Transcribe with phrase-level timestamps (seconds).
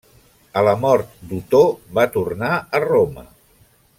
[0.61, 1.61] A la mort d'Otó
[1.99, 3.29] va tornar a Roma.